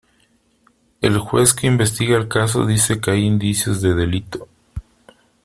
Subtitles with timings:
[1.01, 4.47] El juez que investiga el caso dice que hay indicios de delito.